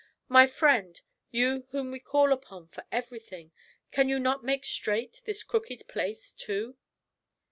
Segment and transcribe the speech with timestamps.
[0.29, 0.99] My friend,
[1.29, 3.51] you whom we call upon for everything,
[3.91, 6.75] can you not make straight this crooked place, too?'